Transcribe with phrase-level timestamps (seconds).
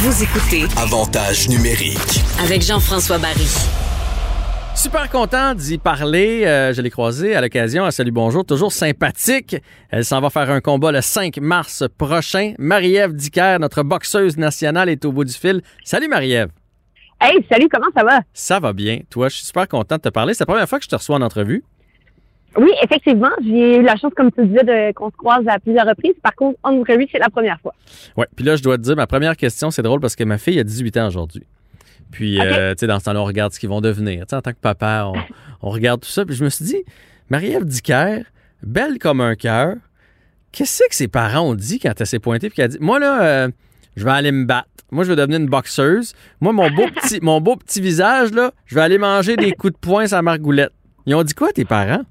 [0.00, 2.20] Vous écoutez Avantage numérique.
[2.44, 3.48] avec Jean-François Barry.
[4.76, 6.44] Super content d'y parler.
[6.46, 9.56] Euh, je l'ai croisé à l'occasion à Salut Bonjour, toujours sympathique.
[9.90, 12.54] Elle s'en va faire un combat le 5 mars prochain.
[12.58, 15.62] Marie-Ève Dicker, notre boxeuse nationale, est au bout du fil.
[15.84, 16.50] Salut Marie-Ève.
[17.20, 18.20] Hey, salut, comment ça va?
[18.32, 19.00] Ça va bien.
[19.10, 20.34] Toi, je suis super content de te parler.
[20.34, 21.64] C'est la première fois que je te reçois en entrevue.
[22.56, 25.86] Oui, effectivement, j'ai eu la chance, comme tu disais, de, qu'on se croise à plusieurs
[25.86, 26.14] reprises.
[26.22, 27.74] Par contre, en entrevue, c'est la première fois.
[28.16, 28.26] Ouais.
[28.34, 30.58] Puis là, je dois te dire, ma première question, c'est drôle parce que ma fille
[30.58, 31.44] a 18 ans aujourd'hui.
[32.10, 34.20] Puis, euh, tu sais, dans ce temps-là, on regarde ce qu'ils vont devenir.
[34.22, 35.18] Tu sais, en tant que papa, on,
[35.68, 36.24] on regarde tout ça.
[36.24, 36.84] Puis je me suis dit,
[37.28, 38.22] Marie-Ève Dicker,
[38.62, 39.76] belle comme un cœur,
[40.52, 42.98] qu'est-ce que ses parents ont dit quand elle s'est pointée puis qu'elle a dit, moi
[42.98, 43.48] là, euh,
[43.96, 44.68] je vais aller me battre.
[44.90, 46.14] Moi, je vais devenir une boxeuse.
[46.40, 49.74] Moi, mon beau petit, mon beau petit visage, là, je vais aller manger des coups
[49.74, 50.72] de poing à margoulette.
[51.04, 52.04] Ils ont dit quoi, tes parents?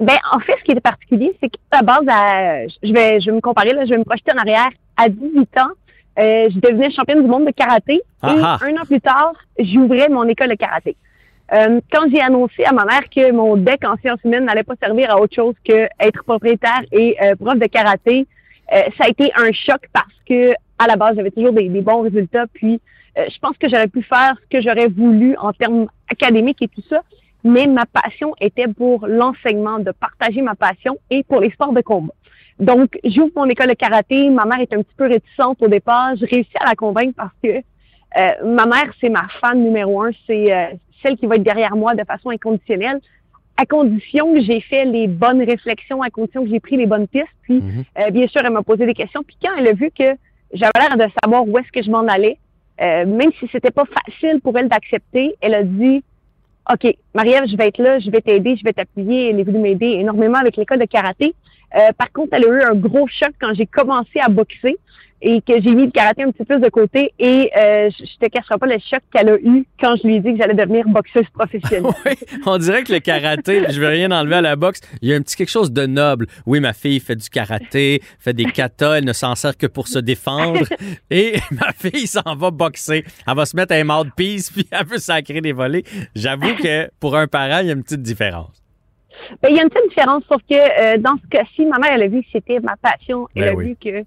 [0.00, 3.36] Ben, en fait, ce qui est particulier, c'est qu'à base, à- je vais, je vais
[3.36, 4.70] me comparer, là, je vais me projeter en arrière.
[4.96, 5.70] À 18 ans,
[6.18, 8.02] euh, je devenais championne du monde de karaté.
[8.20, 8.58] Ah ah.
[8.66, 10.96] et un an plus tard, j'ouvrais mon école de karaté.
[11.52, 14.74] Euh, quand j'ai annoncé à ma mère que mon deck en sciences humaines n'allait pas
[14.82, 18.26] servir à autre chose que être propriétaire et euh, prof de karaté,
[18.72, 21.80] euh, ça a été un choc parce que à la base, j'avais toujours des, des
[21.80, 22.46] bons résultats.
[22.52, 22.80] Puis,
[23.18, 26.68] euh, je pense que j'aurais pu faire ce que j'aurais voulu en termes académiques et
[26.68, 27.02] tout ça.
[27.44, 31.80] Mais ma passion était pour l'enseignement, de partager ma passion et pour les sports de
[31.80, 32.14] combat.
[32.58, 34.30] Donc, j'ouvre mon école de karaté.
[34.30, 36.14] Ma mère est un petit peu réticente au départ.
[36.16, 40.10] Je réussis à la convaincre parce que euh, ma mère, c'est ma fan numéro un.
[40.26, 40.66] C'est euh,
[41.02, 43.00] celle qui va être derrière moi de façon inconditionnelle,
[43.56, 47.08] à condition que j'ai fait les bonnes réflexions, à condition que j'ai pris les bonnes
[47.08, 47.26] pistes.
[47.42, 47.84] Puis, Mhm.
[47.98, 49.22] euh, bien sûr, elle m'a posé des questions.
[49.26, 50.14] Puis quand elle a vu que
[50.52, 52.38] j'avais l'air de savoir où est-ce que je m'en allais,
[52.80, 56.04] euh, même si c'était pas facile pour elle d'accepter, elle a dit
[56.70, 59.30] OK, Marie-Ève, je vais être là, je vais t'aider, je vais t'appuyer.
[59.30, 61.34] Elle est venue m'aider énormément avec l'école de karaté.
[61.74, 64.76] Euh, par contre, elle a eu un gros choc quand j'ai commencé à boxer
[65.22, 67.12] et que j'ai mis le karaté un petit peu de côté.
[67.18, 70.20] Et euh, je te cacherai pas le choc qu'elle a eu quand je lui ai
[70.20, 71.92] dit que j'allais devenir boxeuse professionnelle.
[72.04, 72.12] Oui,
[72.46, 75.16] on dirait que le karaté, je veux rien enlever à la boxe, il y a
[75.16, 76.26] un petit quelque chose de noble.
[76.46, 79.86] Oui, ma fille fait du karaté, fait des katas, elle ne s'en sert que pour
[79.88, 80.66] se défendre.
[81.10, 83.04] Et ma fille s'en va boxer.
[83.26, 85.84] Elle va se mettre un mouthpiece, puis elle peut sacrer des volets.
[86.16, 88.60] J'avoue que pour un parent, il y a une petite différence.
[89.40, 91.92] Ben, il y a une petite différence, sauf que euh, dans ce cas-ci, ma mère,
[91.94, 93.28] elle a vu que c'était ma passion.
[93.36, 93.64] Elle Ben a oui.
[93.66, 94.04] vu que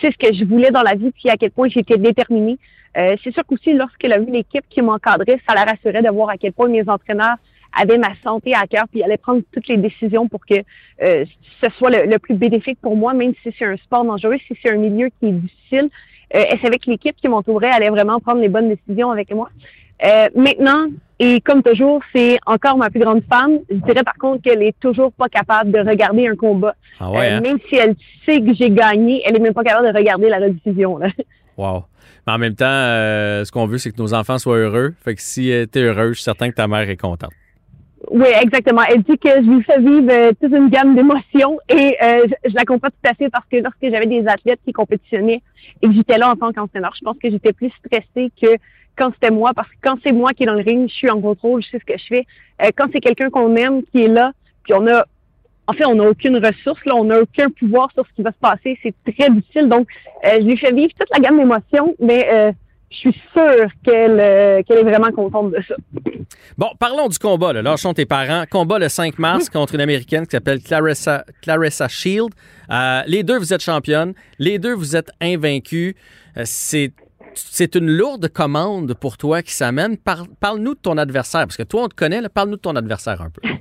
[0.00, 2.58] c'est ce que je voulais dans la vie, puis à quel point j'étais déterminée.
[2.96, 6.30] Euh, c'est sûr qu'aussi, lorsqu'elle a vu l'équipe qui m'encadrait, ça la rassurait de voir
[6.30, 7.36] à quel point mes entraîneurs
[7.78, 10.54] avaient ma santé à cœur, puis allaient prendre toutes les décisions pour que
[11.02, 11.24] euh,
[11.60, 14.56] ce soit le, le plus bénéfique pour moi, même si c'est un sport dangereux, si
[14.62, 15.90] c'est un milieu qui est difficile.
[16.34, 19.50] Euh, elle savait que l'équipe qui m'entourait allait vraiment prendre les bonnes décisions avec moi.
[20.04, 20.86] Euh, maintenant,
[21.18, 23.60] et comme toujours, c'est encore ma plus grande fan.
[23.70, 26.74] Je dirais par contre qu'elle est toujours pas capable de regarder un combat.
[27.00, 27.40] Ah ouais, Euh, hein?
[27.40, 27.94] Même si elle
[28.26, 30.98] sait que j'ai gagné, elle est même pas capable de regarder la rediffusion.
[30.98, 31.08] Là.
[31.58, 31.84] Wow.
[32.26, 34.92] Mais en même temps, euh, ce qu'on veut, c'est que nos enfants soient heureux.
[35.02, 37.30] Fait que si euh, t'es heureux, je suis certain que ta mère est contente.
[38.10, 38.82] Oui, exactement.
[38.86, 42.50] Elle dit que je lui fais vivre euh, toute une gamme d'émotions et euh, je,
[42.50, 45.40] je la comprends tout à fait parce que lorsque j'avais des athlètes qui compétitionnaient
[45.80, 48.48] et que j'étais là en tant qu'entraîneur, je pense que j'étais plus stressée que
[48.96, 51.10] quand c'était moi parce que quand c'est moi qui est dans le ring, je suis
[51.10, 52.26] en contrôle, je sais ce que je fais.
[52.62, 54.32] Euh, quand c'est quelqu'un qu'on aime qui est là,
[54.64, 55.04] puis on a
[55.68, 58.38] en fait, on n'a aucune ressource, on n'a aucun pouvoir sur ce qui va se
[58.38, 58.78] passer.
[58.84, 59.68] C'est très difficile.
[59.68, 59.88] Donc,
[60.24, 62.52] euh, je lui fais vivre toute la gamme d'émotions, mais euh,
[62.88, 65.74] je suis sûre qu'elle est vraiment contente de ça.
[66.56, 67.52] Bon, parlons du combat.
[67.52, 67.62] Là.
[67.62, 68.44] Lâchons tes parents.
[68.48, 72.30] Combat le 5 mars contre une Américaine qui s'appelle Clarissa, Clarissa Shield.
[73.08, 74.14] Les deux, vous êtes championnes.
[74.38, 75.96] Les deux, vous êtes invaincus.
[76.44, 76.92] C'est
[77.38, 79.96] c'est une lourde commande pour toi qui s'amène.
[79.96, 82.20] Par- Parle-nous de ton adversaire, parce que toi, on te connaît.
[82.28, 83.40] Parle-nous de ton adversaire un peu.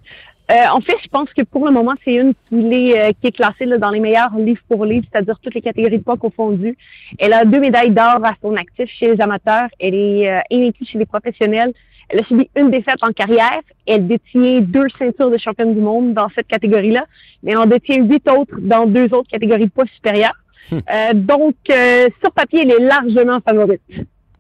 [0.51, 3.29] Euh, en fait, je pense que pour le moment, c'est une qui est, euh, qui
[3.29, 6.17] est classée là, dans les meilleurs livres pour livres, c'est-à-dire toutes les catégories de poids
[6.17, 6.77] confondues.
[7.17, 9.69] Elle a deux médailles d'or à son actif chez les amateurs.
[9.79, 11.73] Elle est euh, chez les professionnels.
[12.09, 13.59] Elle a subi une défaite en carrière.
[13.87, 17.05] Elle détient deux ceintures de championne du monde dans cette catégorie-là,
[17.41, 20.35] mais elle en détient huit autres dans deux autres catégories de poids supérieures.
[20.73, 23.81] Euh, donc, euh, sur papier, elle est largement favorite.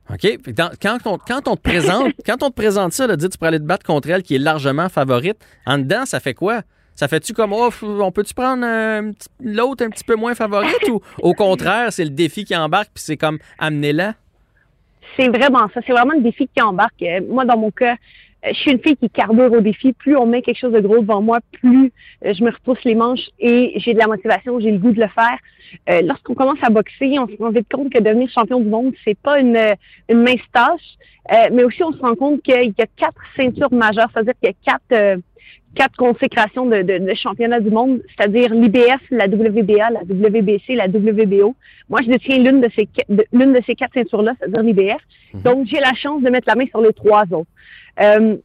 [0.09, 0.51] OK?
[0.53, 3.37] Dans- quand, on, quand on te présente, quand on te présente ça, là, dis tu
[3.37, 6.61] pourrais aller te battre contre elle qui est largement favorite, en dedans, ça fait quoi?
[6.95, 9.11] Ça fait-tu comme, oh, on peut-tu prendre euh,
[9.41, 13.03] l'autre un petit peu moins favorite ou au contraire, c'est le défi qui embarque puis
[13.03, 14.13] c'est comme, amenez-la?
[15.17, 15.81] C'est vraiment ça.
[15.85, 17.01] C'est vraiment le défi qui embarque.
[17.01, 17.95] Euh, Moi, dans mon cas,
[18.47, 19.93] je suis une fille qui carbure au défi.
[19.93, 21.91] Plus on met quelque chose de gros devant moi, plus
[22.25, 25.01] euh, je me repousse les manches et j'ai de la motivation, j'ai le goût de
[25.01, 25.37] le faire.
[25.89, 28.93] Euh, Lorsqu'on commence à boxer, on se rend vite compte que devenir champion du monde,
[29.03, 29.59] c'est pas une,
[30.09, 30.97] une mince tâche.
[31.31, 34.49] Euh, mais aussi, on se rend compte qu'il y a quatre ceintures majeures, c'est-à-dire qu'il
[34.49, 35.17] y a quatre, euh,
[35.75, 40.87] quatre consécrations de, de, de championnat du monde, c'est-à-dire l'IBF, la WBA, la WBC, la
[40.87, 41.55] WBO.
[41.89, 42.87] Moi, je détiens l'une de ces
[43.33, 45.01] l'une de ces quatre ceintures-là, c'est-à-dire l'IBF.
[45.33, 45.41] Mhm.
[45.41, 47.49] Donc, j'ai la chance de mettre la main sur les trois autres.
[48.01, 48.37] Euh,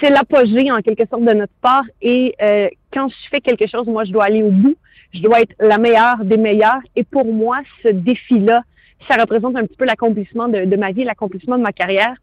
[0.00, 3.86] c'est l'apogée en quelque sorte de notre sport et euh, quand je fais quelque chose,
[3.86, 4.76] moi, je dois aller au bout.
[5.14, 6.82] Je dois être la meilleure des meilleures.
[6.94, 8.62] Et pour moi, ce défi-là,
[9.08, 12.14] ça représente un petit peu l'accomplissement de, de ma vie, l'accomplissement de ma carrière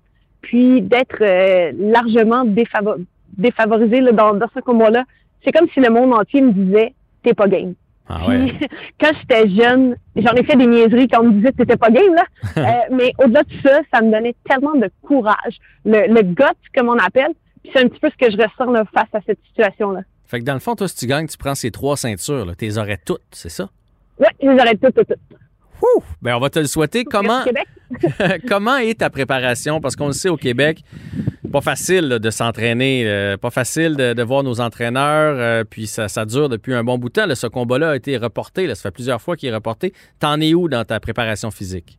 [0.45, 2.97] puis d'être euh, largement défavor
[3.37, 5.03] défavorisé là, dans, dans ce combat-là.
[5.43, 6.93] C'est comme si le monde entier me disait
[7.23, 7.73] t'es pas game.
[8.07, 8.47] Ah ouais.
[8.47, 8.67] Puis,
[8.99, 11.89] quand j'étais jeune, j'en ai fait des niaiseries quand on me disait que t'étais pas
[11.89, 12.23] game là.
[12.57, 16.43] Euh, mais au-delà de ça, ça me donnait tellement de courage, le, le gut
[16.73, 17.33] comme on appelle.
[17.73, 20.01] C'est un petit peu ce que je ressens là, face à cette situation-là.
[20.27, 22.53] Fait que dans le fond, toi, si tu gagnes, tu prends ces trois ceintures, là,
[22.55, 23.69] tu les aurais toutes, c'est ça?
[24.19, 25.39] Ouais, je les aurais toutes, toutes, toutes.
[25.81, 26.03] Ouh!
[26.21, 27.03] Ben, on va te le souhaiter.
[27.03, 27.43] Comment,
[28.47, 29.81] comment est ta préparation?
[29.81, 30.83] Parce qu'on le sait au Québec,
[31.51, 35.87] pas facile là, de s'entraîner, euh, pas facile de, de voir nos entraîneurs, euh, puis
[35.87, 37.25] ça, ça dure depuis un bon bout de temps.
[37.25, 37.35] là.
[37.35, 39.93] ce combat-là a été reporté, là, ça fait plusieurs fois qu'il est reporté.
[40.19, 41.97] T'en es où dans ta préparation physique?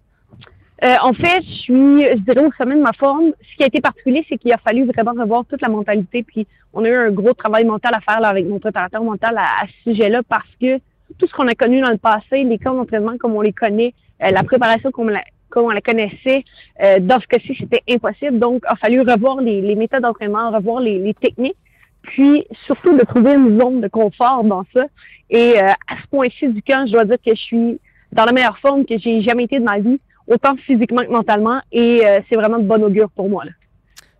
[0.84, 3.32] Euh, en fait, je suis, je dirais, au sommet de ma forme.
[3.50, 6.22] Ce qui a été particulier, c'est qu'il a fallu vraiment revoir toute la mentalité.
[6.22, 9.38] Puis, on a eu un gros travail mental à faire là, avec mon préparateur mental
[9.38, 10.78] à, à ce sujet-là parce que
[11.18, 13.94] tout ce qu'on a connu dans le passé, les camps d'entraînement comme on les connaît,
[14.22, 16.44] euh, la préparation comme on la, comme on la connaissait,
[16.82, 18.38] euh, dans ce cas-ci, c'était impossible.
[18.38, 21.56] Donc, il a fallu revoir les, les méthodes d'entraînement, revoir les, les techniques,
[22.02, 24.84] puis surtout de trouver une zone de confort dans ça.
[25.30, 27.80] Et euh, à ce point-ci du camp, je dois dire que je suis
[28.12, 31.60] dans la meilleure forme que j'ai jamais été de ma vie, autant physiquement que mentalement,
[31.72, 33.44] et euh, c'est vraiment de bon augure pour moi.
[33.44, 33.50] Là.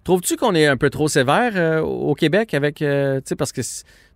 [0.07, 3.51] Trouves-tu qu'on est un peu trop sévère euh, au Québec avec, euh, tu sais, parce
[3.51, 3.61] que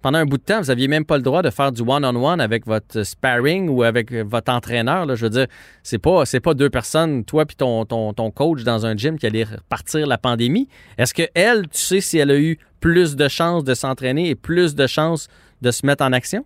[0.01, 2.41] pendant un bout de temps, vous aviez même pas le droit de faire du one-on-one
[2.41, 5.05] avec votre sparring ou avec votre entraîneur.
[5.05, 5.17] Là.
[5.17, 5.49] Je veux dire,
[5.83, 9.27] c'est pas, pas deux personnes, toi puis ton, ton, ton coach dans un gym qui
[9.27, 10.69] allait repartir la pandémie.
[10.97, 14.37] Est-ce que elle, tu sais si elle a eu plus de chances de s'entraîner et
[14.37, 15.27] plus de chances
[15.61, 16.45] de se mettre en action?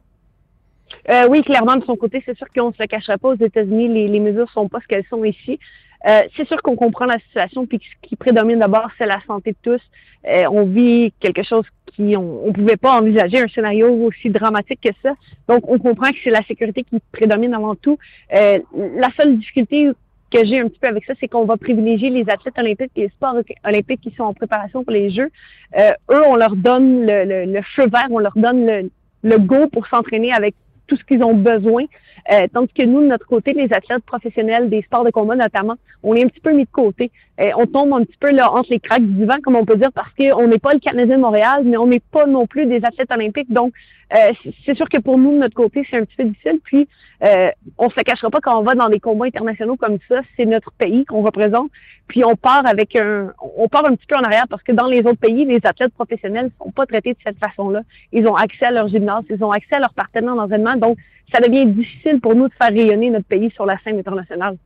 [1.11, 3.29] Euh, oui, clairement, de son côté, c'est sûr qu'on ne se le cachera pas.
[3.29, 5.59] Aux États-Unis, les, les mesures sont pas ce qu'elles sont ici.
[6.07, 9.53] Euh, c'est sûr qu'on comprend la situation, puis ce qui prédomine d'abord, c'est la santé
[9.53, 9.81] de tous.
[10.27, 11.65] Euh, on vit quelque chose
[11.95, 15.15] qui on, on pouvait pas envisager un scénario aussi dramatique que ça.
[15.49, 17.99] Donc, on comprend que c'est la sécurité qui prédomine avant tout.
[18.35, 18.59] Euh,
[18.97, 19.91] la seule difficulté
[20.31, 23.03] que j'ai un petit peu avec ça, c'est qu'on va privilégier les athlètes olympiques et
[23.03, 25.31] les sports olympiques qui sont en préparation pour les Jeux.
[25.79, 28.91] Euh, eux, on leur donne le, le, le feu vert, on leur donne le,
[29.23, 30.55] le go pour s'entraîner avec
[30.87, 31.85] tout ce qu'ils ont besoin.
[32.33, 35.75] Euh, tandis que nous, de notre côté, les athlètes professionnels des sports de combat notamment,
[36.03, 37.11] on est un petit peu mis de côté.
[37.41, 39.77] Euh, on tombe un petit peu là entre les craques du vent, comme on peut
[39.77, 42.85] dire, parce qu'on n'est pas le Canadien Montréal, mais on n'est pas non plus des
[42.85, 43.53] athlètes olympiques.
[43.53, 43.73] Donc,
[44.15, 44.33] euh,
[44.65, 46.61] c'est sûr que pour nous, de notre côté, c'est un petit peu difficile.
[46.63, 46.89] Puis,
[47.25, 50.21] euh, on se cachera pas quand on va dans des combats internationaux comme ça.
[50.37, 51.71] C'est notre pays qu'on représente.
[52.07, 54.87] Puis, on part avec un, on part un petit peu en arrière parce que dans
[54.87, 57.81] les autres pays, les athlètes professionnels sont pas traités de cette façon-là.
[58.13, 60.77] Ils ont accès à leur gymnase, ils ont accès à leurs partenaires d'entraînement.
[60.77, 60.99] Donc,
[61.33, 64.57] ça devient difficile pour nous de faire rayonner notre pays sur la scène internationale.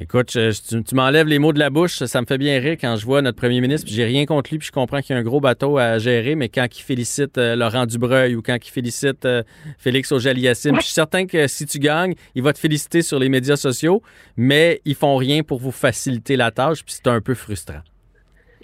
[0.00, 2.04] Écoute, je- tu, tu m'enlèves les mots de la bouche.
[2.04, 3.88] Ça me fait bien rire quand je vois notre premier ministre.
[3.90, 6.36] J'ai rien contre lui, puis je comprends qu'il y a un gros bateau à gérer,
[6.36, 9.42] mais quand il félicite euh, Laurent Dubreuil ou quand il félicite euh,
[9.76, 13.28] Félix Auger-Aliassime, je suis certain que si tu gagnes, il va te féliciter sur les
[13.28, 14.00] médias sociaux,
[14.36, 17.80] mais ils font rien pour vous faciliter la tâche, puis c'est un peu frustrant.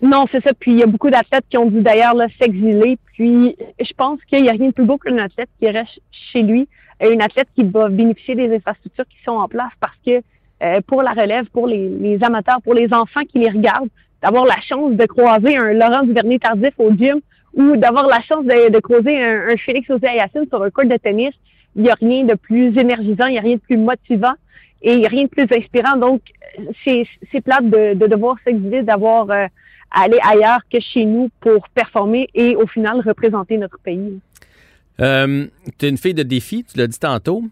[0.03, 0.53] Non, c'est ça.
[0.55, 2.97] Puis il y a beaucoup d'athlètes qui ont dû d'ailleurs s'exiler.
[3.13, 6.01] Puis je pense qu'il n'y a rien de plus beau qu'un athlète qui reste
[6.33, 6.69] chez lui,
[7.01, 10.21] et une athlète qui va bénéficier des infrastructures qui sont en place parce que
[10.65, 13.91] euh, pour la relève, pour les, les amateurs, pour les enfants qui les regardent,
[14.23, 17.21] d'avoir la chance de croiser un Laurent Duvernay tardif au gym
[17.55, 20.97] ou d'avoir la chance de, de croiser un, un Félix Auger-Aliassime sur un court de
[20.97, 21.35] tennis,
[21.77, 24.35] il n'y a rien de plus énergisant, il n'y a rien de plus motivant
[24.83, 25.97] et il n'y a rien de plus inspirant.
[25.97, 26.21] Donc,
[26.85, 29.47] c'est c'est plate de, de devoir s'exiler, d'avoir euh,
[29.91, 34.21] à aller ailleurs que chez nous pour performer et au final représenter notre pays.
[35.01, 35.47] Euh,
[35.79, 37.43] tu es une fille de défi, tu l'as dit tantôt.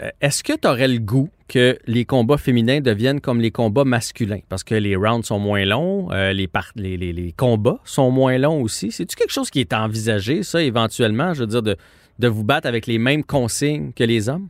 [0.00, 3.84] Euh, Est-ce que tu aurais le goût que les combats féminins deviennent comme les combats
[3.84, 4.40] masculins?
[4.48, 8.92] Parce que les rounds sont moins longs, euh, les, combats sont moins longs aussi.
[8.92, 11.34] C'est-tu quelque chose qui est envisagé, ça, éventuellement?
[11.34, 11.76] Je veux dire, de,
[12.20, 14.48] de vous battre avec les mêmes consignes que les hommes?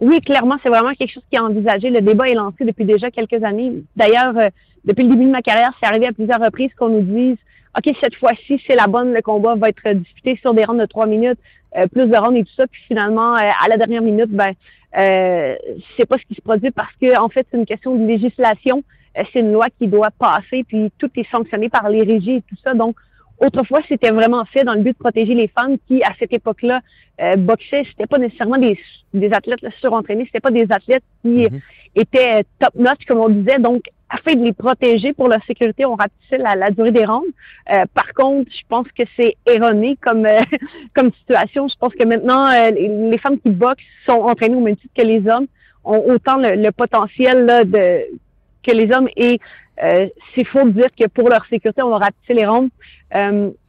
[0.00, 1.90] Oui, clairement, c'est vraiment quelque chose qui est envisagé.
[1.90, 3.72] Le débat est lancé depuis déjà quelques années.
[3.94, 4.48] D'ailleurs, euh,
[4.84, 7.36] depuis le début de ma carrière, c'est arrivé à plusieurs reprises qu'on nous dise
[7.76, 10.86] OK, cette fois-ci, c'est la bonne, le combat va être disputé sur des rounds de
[10.86, 11.38] trois minutes,
[11.76, 12.66] euh, plus de rounds et tout ça.
[12.66, 14.52] Puis finalement, euh, à la dernière minute, ben,
[14.96, 15.54] euh,
[15.96, 18.82] c'est pas ce qui se produit parce que en fait, c'est une question de législation.
[19.18, 22.42] Euh, c'est une loi qui doit passer, puis tout est sanctionné par les régies et
[22.42, 22.72] tout ça.
[22.72, 22.96] Donc,
[23.40, 26.80] autrefois, c'était vraiment fait dans le but de protéger les femmes qui, à cette époque-là,
[27.20, 27.84] euh, boxaient.
[27.90, 28.78] C'était pas nécessairement des,
[29.12, 31.60] des athlètes là, surentraînés, c'était pas des athlètes qui Mhm.
[31.94, 33.58] étaient top notch, comme on disait.
[33.58, 37.24] Donc, afin de les protéger pour leur sécurité, on rapetissait la, durée des rondes.
[37.72, 40.40] Euh, par contre, je pense que c'est erroné comme euh,
[40.94, 41.68] comme situation.
[41.68, 45.02] Je pense que maintenant, euh, les femmes qui boxent sont entraînées au même titre que
[45.02, 45.46] les hommes,
[45.84, 49.38] ont autant le, potentiel là, que les hommes et
[50.34, 52.70] c'est faux de dire que pour leur sécurité, on va rapetisser les rondes.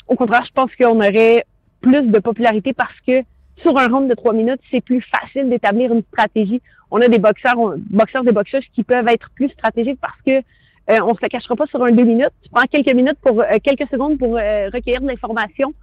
[0.07, 1.45] au contraire, je pense qu'on aurait
[1.81, 3.21] plus de popularité parce que
[3.61, 6.61] sur un round de trois minutes, c'est plus facile d'établir une stratégie.
[6.91, 10.43] On a des boxeurs, boxeurs, des boxeuses qui peuvent être plus stratégiques parce que
[10.89, 12.31] euh, on se la cachera pas sur un deux minutes.
[12.43, 15.73] Tu prends quelques minutes pour euh, quelques secondes pour euh, recueillir de l'information,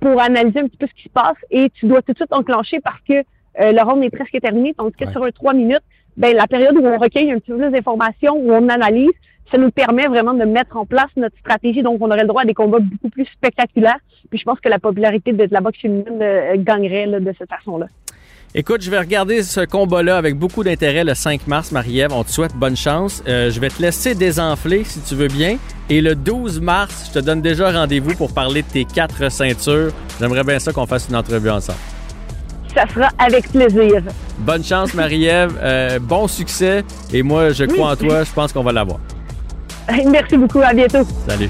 [0.00, 2.32] pour analyser un petit peu ce qui se passe et tu dois tout de suite
[2.32, 3.22] enclencher parce que
[3.58, 4.74] le round est presque terminé.
[4.74, 5.82] Tandis que sur un trois minutes,
[6.16, 9.10] ben la période où on recueille un petit peu plus d'informations, où on analyse,
[9.50, 11.82] ça nous permet vraiment de mettre en place notre stratégie.
[11.82, 13.98] Donc, on aurait le droit à des combats beaucoup plus spectaculaires.
[14.30, 17.86] Puis, je pense que la popularité de, la boxe féminine euh, gagnerait de cette façon-là.
[18.52, 22.10] Écoute, je vais regarder ce combat-là avec beaucoup d'intérêt le 5 mars, Marie-Ève.
[22.12, 23.22] On te souhaite bonne chance.
[23.28, 25.56] Euh, je vais te laisser désenfler si tu veux bien.
[25.88, 29.92] Et le 12 mars, je te donne déjà rendez-vous pour parler de tes quatre ceintures.
[30.18, 31.78] J'aimerais bien ça qu'on fasse une entrevue ensemble.
[32.74, 34.02] Ça sera avec plaisir.
[34.40, 35.56] Bonne chance, Marie-Ève.
[35.62, 36.82] Euh, bon succès.
[37.12, 38.24] Et moi, je crois en toi.
[38.24, 38.98] Je pense qu'on va l'avoir.
[40.10, 40.60] Merci beaucoup.
[40.60, 41.06] À bientôt.
[41.26, 41.48] Salut.